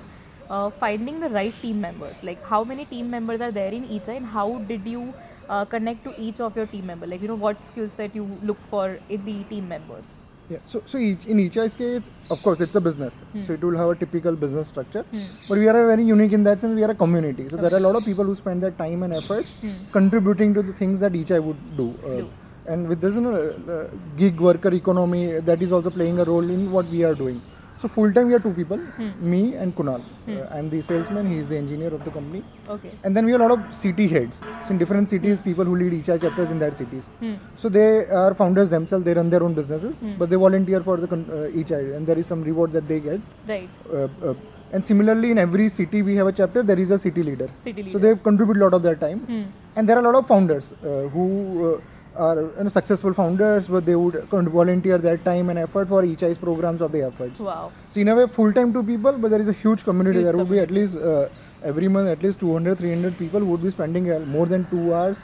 uh, 0.49 0.69
finding 0.69 1.19
the 1.19 1.29
right 1.29 1.53
team 1.61 1.81
members. 1.81 2.15
Like, 2.23 2.45
how 2.45 2.63
many 2.63 2.85
team 2.85 3.09
members 3.09 3.41
are 3.41 3.51
there 3.51 3.71
in 3.71 3.85
each, 3.85 4.07
and 4.07 4.25
how 4.25 4.59
did 4.59 4.85
you 4.85 5.13
uh, 5.49 5.65
connect 5.65 6.03
to 6.03 6.13
each 6.21 6.39
of 6.39 6.55
your 6.55 6.67
team 6.67 6.85
member? 6.85 7.07
Like, 7.07 7.21
you 7.21 7.27
know, 7.27 7.35
what 7.47 7.65
skill 7.65 7.89
set 7.89 8.15
you 8.15 8.29
look 8.43 8.57
for 8.69 8.99
in 9.09 9.25
the 9.25 9.43
team 9.45 9.67
members? 9.67 10.05
Yeah. 10.49 10.59
So, 10.65 10.81
so 10.85 10.97
each, 10.97 11.25
in 11.25 11.39
each 11.39 11.55
case, 11.77 12.09
of 12.31 12.41
course, 12.41 12.61
it's 12.61 12.75
a 12.75 12.81
business. 12.81 13.15
So 13.45 13.53
it 13.53 13.61
will 13.61 13.77
have 13.77 13.89
a 13.89 13.95
typical 13.95 14.33
business 14.35 14.69
structure. 14.69 15.05
But 15.49 15.57
we 15.57 15.67
are 15.67 15.73
very 15.87 16.05
unique 16.05 16.31
in 16.31 16.43
that 16.45 16.61
sense. 16.61 16.73
We 16.73 16.83
are 16.83 16.91
a 16.91 16.95
community. 16.95 17.49
So 17.49 17.57
there 17.57 17.73
are 17.73 17.77
a 17.77 17.81
lot 17.81 17.95
of 17.95 18.05
people 18.05 18.23
who 18.23 18.35
spend 18.35 18.63
their 18.63 18.71
time 18.71 19.03
and 19.03 19.13
efforts 19.13 19.51
contributing 19.91 20.53
to 20.53 20.61
the 20.61 20.73
things 20.73 20.99
that 21.01 21.11
Echai 21.13 21.43
would 21.43 21.77
do. 21.77 21.93
Uh, 22.03 22.17
Do. 22.21 22.29
And 22.69 22.87
with 22.89 22.99
this, 23.01 23.13
you 23.15 23.21
know, 23.21 23.35
uh, 23.35 23.87
gig 24.17 24.39
worker 24.41 24.73
economy, 24.73 25.39
that 25.39 25.61
is 25.61 25.71
also 25.71 25.89
playing 25.89 26.19
a 26.19 26.25
role 26.25 26.49
in 26.49 26.71
what 26.71 26.87
we 26.89 27.03
are 27.03 27.15
doing. 27.15 27.41
So 27.81 27.87
full 27.87 28.11
time 28.11 28.27
we 28.27 28.33
are 28.33 28.39
two 28.39 28.53
people, 28.53 28.79
me 29.19 29.53
and 29.53 29.75
Kunal. 29.75 30.03
Uh, 30.27 30.47
I'm 30.51 30.67
the 30.69 30.81
salesman. 30.81 31.29
He 31.29 31.37
is 31.37 31.47
the 31.47 31.57
engineer 31.57 31.93
of 31.93 32.03
the 32.03 32.09
company. 32.09 32.43
Okay. 32.67 32.91
And 33.03 33.15
then 33.15 33.25
we 33.25 33.33
have 33.33 33.41
a 33.41 33.47
lot 33.47 33.59
of 33.59 33.75
city 33.75 34.07
heads. 34.07 34.39
So 34.65 34.71
in 34.71 34.79
different 34.79 35.09
cities, 35.09 35.39
people 35.39 35.63
who 35.63 35.75
lead 35.75 35.93
each 35.93 36.07
chapters 36.07 36.49
in 36.49 36.57
their 36.57 36.71
cities. 36.73 37.09
So 37.55 37.69
they 37.69 38.07
are 38.07 38.33
founders 38.33 38.69
themselves. 38.69 39.05
They 39.05 39.13
run 39.13 39.29
their 39.29 39.43
own 39.43 39.53
businesses, 39.53 39.95
but 40.17 40.29
they 40.31 40.35
volunteer 40.35 40.81
for 40.81 40.97
the 40.97 41.07
con- 41.07 41.27
uh, 41.29 41.59
Echai 41.61 41.95
and 41.95 42.07
there 42.07 42.17
is 42.17 42.25
some 42.25 42.43
reward 42.43 42.71
that 42.73 42.87
they 42.87 42.99
get. 42.99 43.21
Right. 43.47 43.69
Uh, 43.93 44.07
uh, 44.25 44.33
and 44.71 44.85
similarly, 44.85 45.29
in 45.31 45.37
every 45.37 45.69
city 45.69 46.01
we 46.01 46.15
have 46.15 46.27
a 46.27 46.31
chapter. 46.31 46.63
There 46.63 46.79
is 46.79 46.89
a 46.91 46.99
city 46.99 47.21
leader. 47.23 47.49
City 47.63 47.83
leader. 47.83 47.91
So 47.91 47.99
they 47.99 48.15
contribute 48.15 48.57
a 48.57 48.63
lot 48.65 48.73
of 48.73 48.81
their 48.83 48.95
time. 48.95 49.53
And 49.75 49.87
there 49.87 49.97
are 49.97 50.01
a 50.01 50.03
lot 50.11 50.15
of 50.15 50.27
founders 50.27 50.73
uh, 50.83 51.07
who. 51.13 51.81
Are 52.17 52.41
you 52.41 52.63
know, 52.63 52.69
successful 52.69 53.13
founders, 53.13 53.67
but 53.67 53.85
they 53.85 53.95
would 53.95 54.15
volunteer 54.31 54.97
their 54.97 55.17
time 55.17 55.49
and 55.49 55.59
effort 55.59 55.87
for 55.87 56.01
Echai's 56.03 56.37
programs 56.37 56.81
or 56.81 56.89
the 56.89 57.03
efforts. 57.03 57.39
Wow. 57.39 57.71
So 57.89 57.99
in 57.99 58.07
a 58.07 58.15
way, 58.15 58.27
full 58.27 58.51
time 58.53 58.73
two 58.73 58.83
people, 58.83 59.17
but 59.17 59.29
there 59.29 59.39
is 59.39 59.47
a 59.47 59.53
huge 59.53 59.83
community. 59.83 60.19
Huge 60.19 60.25
there 60.25 60.37
would 60.37 60.49
be 60.49 60.59
at 60.59 60.71
least 60.71 60.95
uh, 60.95 61.29
every 61.63 61.87
month 61.87 62.09
at 62.09 62.23
least 62.23 62.39
200, 62.39 62.77
300 62.79 63.17
people 63.17 63.43
would 63.43 63.61
be 63.61 63.69
spending 63.69 64.11
uh, 64.11 64.19
more 64.19 64.47
than 64.47 64.67
two 64.69 64.93
hours 64.93 65.17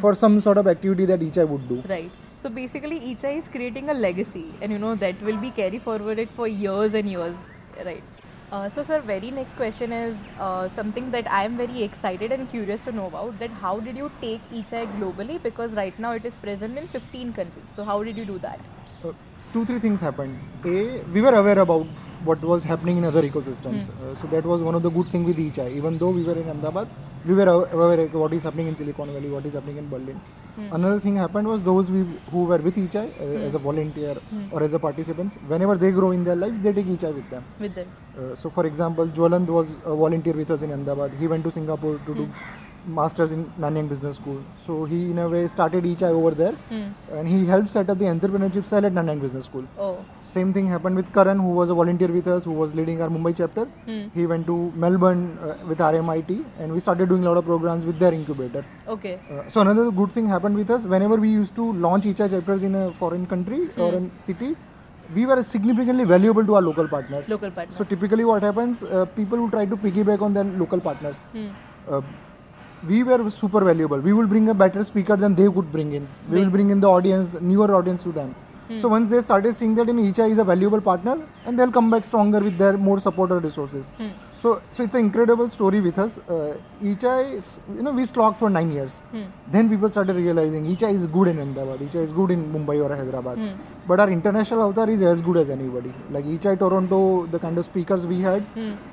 for 0.00 0.14
some 0.14 0.40
sort 0.40 0.58
of 0.58 0.66
activity 0.66 1.04
that 1.04 1.20
Echai 1.20 1.46
would 1.46 1.68
do. 1.68 1.82
Right. 1.88 2.10
So 2.42 2.48
basically, 2.48 3.00
Echai 3.00 3.38
is 3.38 3.48
creating 3.48 3.90
a 3.90 3.94
legacy, 3.94 4.46
and 4.62 4.72
you 4.72 4.78
know 4.78 4.94
that 4.94 5.20
will 5.22 5.36
be 5.36 5.50
carry 5.50 5.78
forwarded 5.78 6.30
for 6.30 6.48
years 6.48 6.94
and 6.94 7.10
years. 7.10 7.36
Right. 7.84 8.02
Uh, 8.50 8.68
so, 8.68 8.82
sir, 8.82 9.00
very 9.00 9.30
next 9.30 9.54
question 9.54 9.92
is 9.92 10.16
uh, 10.40 10.68
something 10.70 11.12
that 11.12 11.30
I 11.30 11.44
am 11.44 11.56
very 11.56 11.84
excited 11.84 12.32
and 12.32 12.50
curious 12.50 12.82
to 12.84 12.90
know 12.90 13.06
about. 13.06 13.38
That 13.38 13.50
how 13.50 13.78
did 13.78 13.96
you 13.96 14.10
take 14.20 14.40
Echai 14.50 14.86
globally? 14.98 15.40
Because 15.40 15.70
right 15.70 15.96
now 16.00 16.12
it 16.12 16.24
is 16.24 16.34
present 16.34 16.76
in 16.76 16.88
15 16.88 17.32
countries. 17.32 17.66
So, 17.76 17.84
how 17.84 18.02
did 18.02 18.16
you 18.16 18.24
do 18.24 18.38
that? 18.40 18.58
Uh, 19.04 19.12
two, 19.52 19.64
three 19.64 19.78
things 19.78 20.00
happened. 20.00 20.36
A, 20.64 20.98
we 21.12 21.20
were 21.20 21.34
aware 21.34 21.60
about 21.60 21.86
what 22.24 22.40
was 22.42 22.62
happening 22.62 22.96
in 22.98 23.04
other 23.04 23.22
ecosystems. 23.22 23.88
Uh, 23.88 24.20
so 24.20 24.26
that 24.28 24.44
was 24.44 24.60
one 24.62 24.74
of 24.74 24.82
the 24.82 24.90
good 24.90 25.08
things 25.10 25.26
with 25.26 25.38
Echai. 25.38 25.74
Even 25.76 25.98
though 25.98 26.10
we 26.10 26.22
were 26.22 26.38
in 26.42 26.48
Ahmedabad, 26.48 26.88
we 27.26 27.34
were 27.34 27.48
aw- 27.48 27.68
aware 27.72 28.00
of 28.00 28.14
what 28.14 28.32
is 28.32 28.42
happening 28.42 28.68
in 28.68 28.76
Silicon 28.76 29.12
Valley, 29.12 29.30
what 29.30 29.44
is 29.46 29.54
happening 29.54 29.78
in 29.78 29.88
Berlin. 29.88 30.20
Another 30.72 31.00
thing 31.00 31.16
happened 31.16 31.46
was 31.48 31.62
those 31.62 31.90
we, 31.90 32.00
who 32.30 32.44
were 32.44 32.58
with 32.58 32.76
Echai 32.76 33.04
uh, 33.20 33.46
as 33.46 33.54
a 33.54 33.58
volunteer 33.58 34.16
or 34.50 34.62
as 34.62 34.74
a 34.74 34.78
participants, 34.78 35.34
whenever 35.46 35.76
they 35.76 35.90
grow 35.90 36.10
in 36.10 36.24
their 36.24 36.36
life, 36.36 36.52
they 36.62 36.72
take 36.72 36.86
Echai 36.86 37.14
with 37.14 37.30
them. 37.30 37.44
With 37.58 37.74
them. 37.74 37.88
Uh, 38.18 38.36
so, 38.36 38.50
for 38.50 38.66
example, 38.66 39.06
Jwaland 39.06 39.46
was 39.46 39.68
a 39.86 39.94
volunteer 39.94 40.34
with 40.34 40.50
us 40.50 40.60
in 40.60 40.72
Ahmedabad. 40.72 41.12
He 41.18 41.26
went 41.26 41.44
to 41.44 41.50
Singapore 41.50 41.98
to 42.04 42.14
do 42.14 42.28
masters 42.86 43.32
in 43.32 43.44
Nanyang 43.58 43.88
Business 43.88 44.16
School. 44.16 44.42
So 44.66 44.84
he, 44.84 45.10
in 45.10 45.18
a 45.18 45.28
way, 45.28 45.48
started 45.48 45.84
eye 46.02 46.06
over 46.06 46.30
there, 46.30 46.54
and 46.70 47.28
he 47.28 47.46
helped 47.46 47.68
set 47.68 47.90
up 47.90 47.98
the 47.98 48.04
entrepreneurship 48.04 48.66
cell 48.66 48.84
at 48.84 48.92
Nanyang 48.92 49.20
Business 49.20 49.46
School. 49.46 49.66
Oh. 49.78 50.04
Same 50.24 50.52
thing 50.52 50.66
happened 50.68 50.96
with 50.96 51.12
Karan, 51.12 51.38
who 51.38 51.50
was 51.50 51.70
a 51.70 51.74
volunteer 51.74 52.08
with 52.08 52.26
us, 52.28 52.44
who 52.44 52.52
was 52.52 52.74
leading 52.74 53.02
our 53.02 53.08
Mumbai 53.08 53.36
chapter. 53.36 53.68
He 54.14 54.26
went 54.26 54.46
to 54.46 54.72
Melbourne 54.76 55.38
uh, 55.42 55.56
with 55.66 55.78
RMIT, 55.78 56.44
and 56.58 56.72
we 56.72 56.80
started 56.80 57.08
doing 57.08 57.24
a 57.24 57.28
lot 57.28 57.36
of 57.36 57.44
programs 57.44 57.84
with 57.84 57.98
their 57.98 58.12
incubator. 58.12 58.64
Okay. 58.88 59.18
Uh, 59.30 59.48
so 59.50 59.60
another 59.60 59.90
good 59.90 60.12
thing 60.12 60.28
happened 60.28 60.56
with 60.56 60.70
us 60.70 60.82
whenever 60.82 61.16
we 61.16 61.30
used 61.30 61.54
to 61.56 61.72
launch 61.72 62.06
each 62.06 62.18
chapters 62.18 62.62
in 62.62 62.74
a 62.74 62.92
foreign 62.94 63.26
country 63.26 63.70
or 63.76 63.94
a 63.94 64.10
city 64.24 64.56
we 65.14 65.26
were 65.26 65.42
significantly 65.42 66.04
valuable 66.04 66.44
to 66.44 66.54
our 66.54 66.62
local 66.62 66.86
partners 66.86 67.28
Local 67.28 67.50
partners. 67.50 67.76
so 67.76 67.84
typically 67.84 68.24
what 68.24 68.42
happens 68.42 68.82
uh, 68.82 69.04
people 69.16 69.38
who 69.38 69.50
try 69.50 69.64
to 69.66 69.76
piggyback 69.76 70.22
on 70.22 70.34
their 70.34 70.44
local 70.44 70.80
partners 70.80 71.16
uh, 71.88 72.00
we 72.86 73.02
were 73.02 73.30
super 73.30 73.60
valuable. 73.64 73.98
We 73.98 74.12
will 74.12 74.26
bring 74.26 74.48
a 74.48 74.54
better 74.54 74.82
speaker 74.84 75.16
than 75.16 75.34
they 75.34 75.50
could 75.50 75.70
bring 75.72 75.92
in. 75.92 76.08
We 76.28 76.40
will 76.40 76.50
bring 76.50 76.70
in 76.70 76.80
the 76.80 76.88
audience 76.88 77.34
newer 77.40 77.74
audience 77.74 78.02
to 78.04 78.12
them. 78.12 78.34
Hmm. 78.68 78.80
So 78.80 78.88
once 78.88 79.10
they 79.10 79.20
started 79.20 79.56
seeing 79.56 79.74
that 79.76 79.88
in 79.88 79.96
Echai 79.96 80.30
is 80.30 80.38
a 80.38 80.44
valuable 80.44 80.80
partner 80.80 81.18
and 81.44 81.58
they'll 81.58 81.72
come 81.72 81.90
back 81.90 82.04
stronger 82.04 82.40
with 82.40 82.56
their 82.56 82.76
more 82.76 83.00
support 83.00 83.32
or 83.32 83.38
resources 83.40 83.86
hmm. 83.96 84.08
So, 84.42 84.62
so 84.72 84.84
it's 84.84 84.94
an 84.94 85.00
incredible 85.04 85.48
story 85.50 85.80
with 85.82 85.98
us. 85.98 86.16
Uh, 86.26 86.56
Echai, 86.82 87.16
you 87.76 87.82
know, 87.82 87.90
we 87.92 88.06
slogged 88.06 88.38
for 88.38 88.48
nine 88.48 88.70
years. 88.72 88.92
Then 89.52 89.68
people 89.68 89.90
started 89.90 90.16
realizing 90.16 90.64
Echai 90.64 90.94
is 90.94 91.04
good 91.06 91.28
in 91.28 91.38
Ahmedabad, 91.38 91.80
Echai 91.80 92.02
is 92.04 92.12
good 92.12 92.30
in 92.30 92.50
Mumbai 92.52 92.76
or 92.82 92.94
Hyderabad. 92.96 93.38
But 93.86 94.00
our 94.00 94.08
international 94.10 94.62
avatar 94.62 94.88
is 94.88 95.02
as 95.02 95.20
good 95.20 95.36
as 95.36 95.50
anybody. 95.50 95.92
Like 96.10 96.24
Echai 96.24 96.58
Toronto, 96.58 97.26
the 97.26 97.38
kind 97.38 97.58
of 97.58 97.66
speakers 97.66 98.06
we 98.06 98.20
had, 98.20 98.42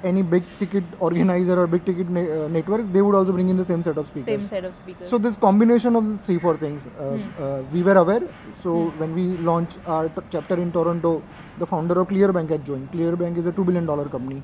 any 0.03 0.21
big 0.21 0.43
ticket 0.59 0.83
organizer 0.99 1.57
or 1.61 1.67
big 1.67 1.85
ticket 1.85 2.09
ne- 2.09 2.29
uh, 2.29 2.47
network, 2.49 2.91
they 2.91 3.01
would 3.01 3.15
also 3.15 3.31
bring 3.31 3.47
in 3.47 3.55
the 3.55 3.63
same 3.65 3.81
set 3.83 3.97
of 3.97 4.07
speakers. 4.07 4.25
Same 4.41 4.49
set 4.49 4.65
of 4.65 4.73
speakers. 4.83 5.09
So 5.09 5.17
this 5.17 5.37
combination 5.37 5.95
of 5.95 6.05
these 6.09 6.19
three 6.19 6.39
four 6.39 6.57
things, 6.57 6.87
uh, 6.99 7.17
uh, 7.39 7.61
we 7.71 7.83
were 7.83 7.95
aware. 7.95 8.23
So 8.63 8.89
when 8.97 9.15
we 9.15 9.27
launched 9.37 9.77
our 9.85 10.09
t- 10.09 10.21
chapter 10.29 10.55
in 10.55 10.73
Toronto, 10.73 11.23
the 11.57 11.65
founder 11.65 12.01
of 12.01 12.09
Clearbanc 12.09 12.49
had 12.49 12.65
joined. 12.65 12.91
Clearbanc 12.91 13.37
is 13.37 13.45
a 13.45 13.53
two 13.53 13.63
billion 13.63 13.85
dollar 13.85 14.09
company. 14.17 14.41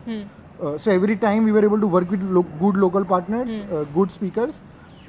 Uh, 0.64 0.78
so 0.78 0.92
every 0.92 1.16
time 1.18 1.44
we 1.44 1.52
were 1.52 1.64
able 1.70 1.80
to 1.80 1.88
work 1.88 2.10
with 2.10 2.22
lo- 2.36 2.50
good 2.60 2.76
local 2.78 3.04
partners, 3.04 3.50
uh, 3.72 3.84
good 3.96 4.12
speakers, 4.12 4.60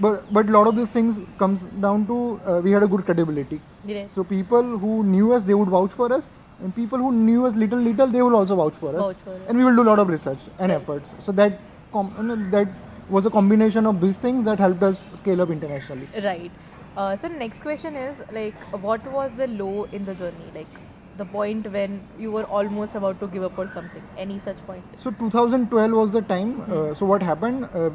but 0.05 0.33
but 0.37 0.49
a 0.49 0.53
lot 0.57 0.67
of 0.71 0.75
these 0.79 0.89
things 0.89 1.19
comes 1.43 1.61
down 1.85 2.07
to 2.09 2.17
uh, 2.45 2.61
we 2.65 2.73
had 2.77 2.83
a 2.87 2.89
good 2.95 3.05
credibility. 3.11 3.61
Yes. 3.93 4.09
So 4.17 4.25
people 4.25 4.79
who 4.85 4.95
knew 5.05 5.33
us, 5.37 5.45
they 5.51 5.55
would 5.61 5.69
vouch 5.77 5.93
for 6.01 6.13
us, 6.17 6.27
and 6.61 6.75
people 6.81 6.99
who 7.07 7.13
knew 7.13 7.47
us 7.51 7.55
little 7.65 7.85
little, 7.91 8.09
they 8.17 8.23
will 8.23 8.35
also 8.41 8.57
vouch 8.63 8.81
for 8.85 8.91
us. 8.97 9.03
Vouch 9.05 9.23
for. 9.29 9.37
And 9.49 9.57
we 9.63 9.65
will 9.65 9.77
do 9.83 9.87
a 9.87 9.91
lot 9.91 10.03
of 10.07 10.09
research 10.17 10.51
and 10.59 10.73
efforts. 10.79 11.15
So 11.29 11.37
that 11.43 11.61
com- 11.93 12.51
that 12.57 12.69
was 13.09 13.27
a 13.27 13.31
combination 13.31 13.87
of 13.93 14.01
these 14.07 14.17
things 14.17 14.45
that 14.51 14.59
helped 14.67 14.83
us 14.83 15.05
scale 15.23 15.41
up 15.47 15.51
internationally. 15.51 16.09
Right. 16.31 16.51
Uh, 16.97 17.17
so 17.17 17.29
next 17.29 17.61
question 17.61 17.97
is 17.97 18.23
like, 18.33 18.55
what 18.89 19.07
was 19.13 19.31
the 19.37 19.47
low 19.49 19.85
in 19.93 20.05
the 20.05 20.15
journey? 20.15 20.51
Like 20.55 20.81
the 21.17 21.25
point 21.25 21.71
when 21.71 22.01
you 22.19 22.33
were 22.33 22.45
almost 22.45 22.95
about 22.95 23.21
to 23.21 23.29
give 23.29 23.43
up 23.43 23.59
or 23.59 23.69
something. 23.69 24.03
Any 24.17 24.41
such 24.45 24.57
point? 24.67 24.85
So 24.99 25.11
2012 25.11 25.93
was 25.93 26.13
the 26.13 26.23
time. 26.23 26.61
Uh, 26.63 26.95
so 26.95 27.07
what 27.07 27.23
happened? 27.23 27.69
Uh, 27.75 27.91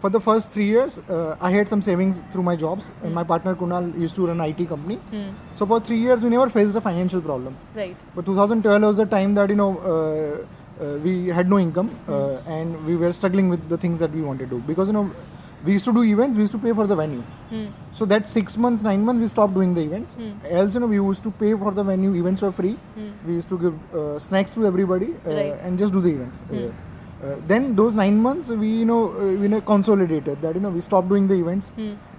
for 0.00 0.08
the 0.08 0.20
first 0.20 0.50
three 0.50 0.64
years, 0.64 0.96
uh, 1.10 1.36
I 1.40 1.50
had 1.50 1.68
some 1.68 1.82
savings 1.82 2.16
through 2.32 2.42
my 2.42 2.56
jobs, 2.56 2.86
and 3.02 3.14
my 3.14 3.22
partner 3.22 3.54
Kunal 3.54 3.92
used 4.00 4.14
to 4.14 4.26
run 4.26 4.40
IT 4.40 4.66
company. 4.66 4.98
So 5.56 5.66
for 5.66 5.78
three 5.78 5.98
years, 5.98 6.22
we 6.22 6.30
never 6.30 6.48
faced 6.48 6.74
a 6.74 6.80
financial 6.80 7.20
problem. 7.20 7.54
Right. 7.74 7.94
But 8.14 8.24
2012 8.24 8.80
was 8.80 8.96
the 8.96 9.04
time 9.04 9.34
that 9.34 9.50
you 9.50 9.56
know 9.56 9.76
uh, 9.78 10.46
uh, 10.82 10.96
we 10.98 11.26
had 11.28 11.50
no 11.50 11.58
income 11.58 11.90
uh, 12.08 12.36
and 12.46 12.86
we 12.86 12.96
were 12.96 13.12
struggling 13.12 13.50
with 13.50 13.68
the 13.68 13.76
things 13.76 13.98
that 13.98 14.10
we 14.12 14.22
wanted 14.22 14.48
to 14.48 14.56
do 14.56 14.62
because 14.66 14.86
you 14.88 14.94
know 14.94 15.10
we 15.64 15.72
used 15.74 15.84
to 15.84 15.92
do 15.92 16.02
events, 16.02 16.36
we 16.36 16.42
used 16.42 16.52
to 16.52 16.58
pay 16.58 16.72
for 16.72 16.86
the 16.86 16.96
venue. 16.96 17.22
So 17.94 18.04
that 18.06 18.26
six 18.26 18.56
months, 18.56 18.82
nine 18.82 19.04
months, 19.04 19.20
we 19.20 19.28
stopped 19.28 19.54
doing 19.54 19.74
the 19.74 19.82
events. 19.82 20.14
Else, 20.48 20.74
you 20.74 20.80
know, 20.80 20.86
we 20.86 20.96
used 20.96 21.22
to 21.24 21.30
pay 21.32 21.52
for 21.54 21.72
the 21.72 21.82
venue. 21.82 22.14
Events 22.14 22.42
were 22.42 22.52
free. 22.52 22.78
We 23.26 23.34
used 23.34 23.48
to 23.50 23.58
give 23.58 23.74
uh, 23.94 24.18
snacks 24.18 24.52
to 24.52 24.66
everybody 24.66 25.10
uh, 25.26 25.34
Right. 25.34 25.54
and 25.64 25.78
just 25.78 25.92
do 25.92 26.00
the 26.00 26.10
events. 26.10 26.38
Uh, 26.52 27.26
uh, 27.26 27.36
then 27.46 27.76
those 27.76 27.92
nine 27.92 28.16
months, 28.18 28.48
we 28.48 28.68
you 28.68 28.84
know 28.86 29.10
uh, 29.10 29.24
we 29.24 29.42
you 29.42 29.48
know, 29.48 29.60
consolidated 29.60 30.40
that 30.40 30.54
you 30.54 30.60
know 30.60 30.70
we 30.70 30.80
stopped 30.80 31.08
doing 31.10 31.28
the 31.28 31.34
events. 31.34 31.68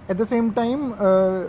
At 0.08 0.18
the 0.18 0.26
same 0.26 0.52
time, 0.52 0.92
uh, 1.00 1.46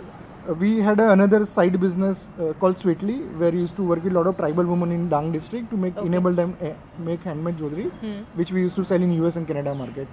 we 0.58 0.78
had 0.80 0.98
another 1.00 1.46
side 1.46 1.78
business 1.80 2.24
uh, 2.40 2.52
called 2.54 2.76
Sweetly, 2.78 3.18
where 3.42 3.52
we 3.52 3.60
used 3.60 3.76
to 3.76 3.82
work 3.84 4.02
with 4.02 4.12
a 4.12 4.16
lot 4.16 4.26
of 4.26 4.36
tribal 4.36 4.64
women 4.64 4.90
in 4.90 5.08
Dang 5.08 5.30
district 5.32 5.70
to 5.70 5.76
make 5.76 5.96
Okay. 5.96 6.06
enable 6.06 6.32
them 6.32 6.56
uh, 6.62 6.72
make 6.98 7.22
handmade 7.22 7.56
jewelry, 7.56 7.86
which 8.34 8.50
we 8.50 8.62
used 8.62 8.76
to 8.76 8.84
sell 8.84 9.00
in 9.00 9.12
US 9.22 9.36
and 9.36 9.46
Canada 9.46 9.74
market. 9.74 10.08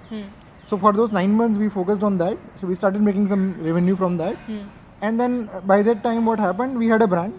Hmm. 0.62 0.68
So 0.68 0.78
for 0.78 0.92
those 0.92 1.12
nine 1.12 1.32
months, 1.32 1.58
we 1.58 1.68
focused 1.68 2.02
on 2.02 2.18
that. 2.18 2.38
So 2.60 2.66
we 2.66 2.74
started 2.74 3.02
making 3.02 3.26
some 3.26 3.62
revenue 3.62 3.96
from 3.96 4.16
that. 4.18 4.36
And 5.00 5.18
then 5.18 5.50
uh, 5.52 5.60
by 5.60 5.82
that 5.82 6.02
time, 6.02 6.26
what 6.26 6.38
happened? 6.38 6.78
We 6.78 6.88
had 6.88 7.02
a 7.02 7.08
brand, 7.08 7.34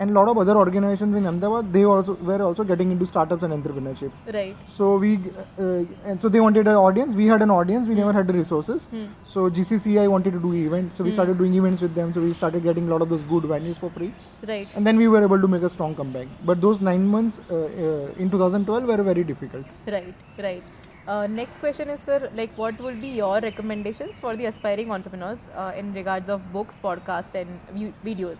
and 0.00 0.10
a 0.10 0.12
lot 0.12 0.28
of 0.28 0.38
other 0.38 0.56
organizations 0.56 1.14
in 1.16 1.26
Ahmedabad. 1.26 1.72
They 1.72 1.84
also 1.84 2.14
were 2.14 2.42
also 2.42 2.64
getting 2.64 2.90
into 2.90 3.06
startups 3.06 3.42
and 3.42 3.52
entrepreneurship. 3.52 4.12
Right. 4.32 4.56
So 4.68 4.96
we 4.96 5.18
uh, 5.58 5.84
and 6.04 6.20
so 6.20 6.28
they 6.28 6.40
wanted 6.40 6.66
an 6.66 6.74
audience. 6.74 7.14
We 7.14 7.26
had 7.26 7.42
an 7.42 7.50
audience. 7.50 7.86
We 7.86 7.94
never 7.94 8.12
had 8.12 8.26
the 8.26 8.32
resources. 8.32 8.86
So 9.24 9.50
GCCI 9.50 10.08
wanted 10.08 10.32
to 10.32 10.40
do 10.40 10.52
events. 10.54 10.96
So 10.96 11.04
we 11.04 11.10
started 11.10 11.38
doing 11.38 11.54
events 11.54 11.80
with 11.80 11.94
them. 11.94 12.12
So 12.12 12.20
we 12.20 12.32
started 12.32 12.62
getting 12.62 12.88
a 12.88 12.90
lot 12.90 13.02
of 13.02 13.08
those 13.08 13.22
good 13.34 13.44
venues 13.44 13.78
for 13.78 13.90
free. 13.90 14.12
Right. 14.46 14.68
And 14.74 14.86
then 14.86 14.96
we 14.96 15.08
were 15.08 15.22
able 15.22 15.40
to 15.40 15.48
make 15.48 15.62
a 15.62 15.70
strong 15.70 15.94
comeback. 15.94 16.28
But 16.44 16.60
those 16.60 16.80
nine 16.80 17.06
months 17.06 17.40
uh, 17.50 17.54
uh, 17.54 18.22
in 18.24 18.30
2012 18.30 18.84
were 18.84 19.02
very 19.02 19.24
difficult. 19.24 19.66
Right. 19.86 20.14
Right. 20.38 20.62
Uh, 21.06 21.26
next 21.28 21.56
question 21.60 21.88
is, 21.88 22.00
sir, 22.00 22.30
like, 22.34 22.56
what 22.58 22.78
will 22.80 22.94
be 22.94 23.08
your 23.08 23.40
recommendations 23.40 24.14
for 24.20 24.36
the 24.36 24.46
aspiring 24.46 24.90
entrepreneurs 24.90 25.38
uh, 25.56 25.72
in 25.76 25.92
regards 25.94 26.28
of 26.28 26.52
books, 26.52 26.76
podcasts, 26.82 27.34
and 27.34 27.60
vi- 27.72 27.92
videos? 28.04 28.38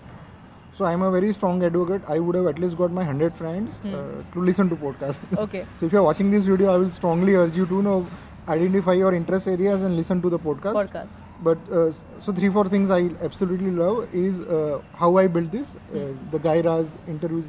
So 0.72 0.84
I'm 0.84 1.02
a 1.02 1.10
very 1.10 1.32
strong 1.32 1.62
advocate. 1.64 2.02
I 2.08 2.18
would 2.18 2.34
have 2.34 2.46
at 2.46 2.58
least 2.58 2.76
got 2.76 2.90
my 2.90 3.02
100 3.02 3.34
friends 3.36 3.76
uh, 3.84 4.22
to 4.32 4.40
listen 4.40 4.68
to 4.68 4.76
podcasts. 4.76 5.18
Okay. 5.38 5.64
so 5.78 5.86
if 5.86 5.92
you're 5.92 6.02
watching 6.02 6.30
this 6.30 6.44
video, 6.44 6.72
I 6.74 6.76
will 6.76 6.90
strongly 6.90 7.34
urge 7.34 7.56
you 7.56 7.66
to 7.66 7.76
you 7.76 7.82
know 7.82 8.06
identify 8.48 8.92
your 8.92 9.14
interest 9.14 9.48
areas 9.48 9.82
and 9.82 9.96
listen 9.96 10.20
to 10.22 10.28
the 10.28 10.38
podcast. 10.38 10.74
Podcast. 10.74 11.08
But 11.42 11.58
uh, 11.72 11.92
so 12.20 12.32
three 12.32 12.50
four 12.50 12.68
things 12.68 12.90
I 12.90 13.10
absolutely 13.22 13.70
love 13.70 14.14
is 14.14 14.38
uh, 14.40 14.82
how 14.94 15.16
I 15.16 15.26
built 15.28 15.50
this. 15.50 15.68
Uh, 15.94 16.08
the 16.30 16.38
Guy 16.38 16.60
Raz 16.60 16.88
interviews, 17.08 17.46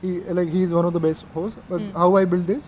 he 0.00 0.20
like 0.20 0.48
he 0.48 0.62
is 0.62 0.72
one 0.72 0.84
of 0.84 0.92
the 0.92 1.00
best 1.00 1.24
hosts. 1.34 1.58
But 1.68 1.80
how 1.96 2.14
I 2.14 2.24
built 2.26 2.46
this, 2.46 2.64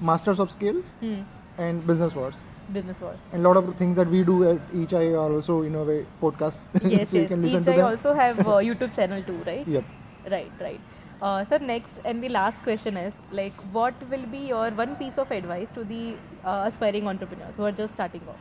Masters 0.00 0.40
of 0.40 0.50
Scale 0.50 0.82
Hmm. 1.00 1.20
and 1.58 1.86
business 1.86 2.14
wars. 2.14 2.34
Business 2.72 3.00
wars 3.00 3.18
And 3.32 3.44
a 3.44 3.48
lot 3.48 3.56
of 3.58 3.74
things 3.76 3.96
that 3.96 4.08
we 4.08 4.24
do 4.24 4.36
at 4.50 4.72
Echai 4.72 5.12
are 5.22 5.32
also 5.32 5.62
in 5.62 5.74
a 5.74 5.82
way 5.84 6.06
podcasts. 6.22 6.60
Yes, 6.82 7.10
so 7.10 7.16
you 7.16 7.22
yes. 7.22 7.28
can 7.28 7.42
listen 7.42 7.60
Each 7.60 7.64
to 7.66 7.72
I 7.72 7.76
them. 7.76 7.86
also 7.86 8.14
have 8.14 8.38
uh, 8.40 8.44
YouTube 8.68 8.94
channel 8.96 9.22
too, 9.22 9.38
right? 9.46 9.66
Yep. 9.66 9.84
Right, 10.30 10.52
right. 10.60 10.80
Uh, 11.22 11.44
sir, 11.44 11.58
next 11.58 12.00
and 12.04 12.22
the 12.22 12.28
last 12.28 12.62
question 12.62 12.96
is 12.96 13.14
like, 13.30 13.52
what 13.72 13.94
will 14.10 14.26
be 14.26 14.38
your 14.38 14.70
one 14.70 14.96
piece 14.96 15.16
of 15.18 15.30
advice 15.30 15.70
to 15.72 15.84
the 15.84 16.14
uh, 16.44 16.64
aspiring 16.66 17.06
entrepreneurs 17.06 17.54
who 17.56 17.64
are 17.64 17.72
just 17.72 17.92
starting 17.94 18.22
off? 18.28 18.36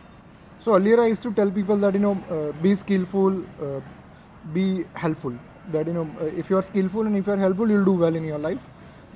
So 0.62 0.76
earlier 0.76 1.02
I 1.02 1.08
used 1.08 1.24
to 1.24 1.32
tell 1.34 1.52
people 1.52 1.78
that 1.78 1.94
you 1.94 2.00
know 2.00 2.18
uh, 2.32 2.52
be 2.62 2.74
skillful, 2.76 3.42
uh, 3.62 3.82
be 4.54 4.86
helpful. 4.94 5.34
That 5.72 5.88
you 5.88 5.94
know 5.94 6.10
uh, 6.22 6.26
if 6.26 6.50
you 6.50 6.58
are 6.58 6.62
skillful 6.64 7.02
and 7.06 7.16
if 7.18 7.28
you 7.28 7.34
are 7.34 7.38
helpful, 7.38 7.70
you'll 7.70 7.86
do 7.86 7.94
well 7.94 8.16
in 8.16 8.24
your 8.24 8.38
life. 8.40 8.60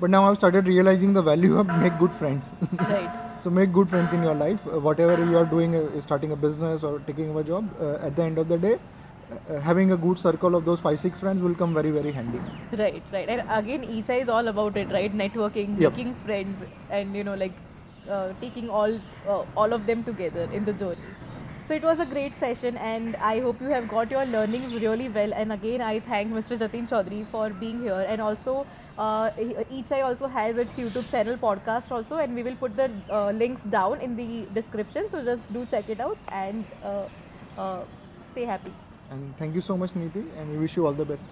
But 0.00 0.10
now 0.10 0.28
I've 0.30 0.36
started 0.36 0.66
realizing 0.68 1.12
the 1.12 1.22
value 1.22 1.58
of 1.58 1.66
make 1.66 1.98
good 1.98 2.12
friends. 2.14 2.50
Right. 2.78 3.10
so 3.42 3.50
make 3.50 3.72
good 3.72 3.88
friends 3.90 4.12
in 4.12 4.22
your 4.22 4.34
life. 4.34 4.60
Uh, 4.66 4.78
whatever 4.80 5.16
you 5.24 5.36
are 5.38 5.44
doing, 5.44 5.74
uh, 5.74 6.00
starting 6.00 6.32
a 6.32 6.36
business 6.36 6.82
or 6.84 7.00
taking 7.00 7.36
a 7.36 7.42
job, 7.44 7.68
uh, 7.80 8.06
at 8.08 8.14
the 8.16 8.22
end 8.22 8.38
of 8.38 8.48
the 8.48 8.58
day, 8.58 8.78
uh, 9.32 9.58
having 9.60 9.92
a 9.92 9.96
good 9.96 10.18
circle 10.18 10.54
of 10.54 10.64
those 10.64 10.80
five 10.80 11.00
six 11.00 11.20
friends 11.20 11.42
will 11.42 11.54
come 11.62 11.74
very 11.74 11.90
very 11.90 12.12
handy. 12.12 12.40
Right, 12.82 13.02
right. 13.12 13.28
And 13.28 13.42
again, 13.60 13.82
Echai 13.96 14.22
is 14.22 14.28
all 14.28 14.48
about 14.54 14.76
it, 14.76 14.90
right? 14.98 15.16
Networking, 15.24 15.78
Yep. 15.80 15.92
making 15.92 16.14
friends, 16.26 16.64
and 16.90 17.14
you 17.16 17.24
know, 17.24 17.34
like 17.34 17.52
uh, 18.08 18.32
taking 18.40 18.70
all 18.70 18.98
uh, 19.26 19.42
all 19.56 19.72
of 19.72 19.86
them 19.86 20.04
together 20.04 20.48
in 20.52 20.64
the 20.64 20.72
journey. 20.84 21.14
So 21.68 21.74
it 21.74 21.82
was 21.82 21.98
a 21.98 22.06
great 22.06 22.34
session, 22.34 22.78
and 22.78 23.14
I 23.16 23.40
hope 23.40 23.60
you 23.60 23.68
have 23.68 23.88
got 23.88 24.10
your 24.10 24.24
learnings 24.24 24.74
really 24.82 25.08
well. 25.10 25.34
And 25.34 25.52
again, 25.52 25.82
I 25.82 26.00
thank 26.00 26.32
Mr. 26.32 26.56
Jatin 26.62 26.88
Chaudhary 26.92 27.26
for 27.30 27.50
being 27.50 27.82
here, 27.82 28.04
and 28.08 28.20
also. 28.20 28.66
Uh, 28.98 29.30
Echai 29.30 30.02
also 30.04 30.26
has 30.26 30.56
its 30.58 30.76
YouTube 30.76 31.08
channel 31.08 31.36
podcast 31.36 31.92
also, 31.92 32.16
and 32.16 32.34
we 32.34 32.42
will 32.42 32.56
put 32.56 32.74
the 32.76 32.90
uh, 33.08 33.30
links 33.30 33.62
down 33.62 34.00
in 34.00 34.16
the 34.16 34.44
description. 34.52 35.08
So 35.08 35.22
just 35.24 35.52
do 35.52 35.64
check 35.66 35.88
it 35.88 36.00
out 36.00 36.18
and 36.26 36.64
uh, 36.82 37.04
uh, 37.56 37.84
stay 38.32 38.44
happy. 38.44 38.72
And 39.08 39.36
thank 39.38 39.54
you 39.54 39.60
so 39.60 39.76
much, 39.76 39.94
Niti, 39.94 40.24
and 40.36 40.50
we 40.50 40.58
wish 40.58 40.76
you 40.76 40.84
all 40.84 40.92
the 40.92 41.04
best. 41.04 41.28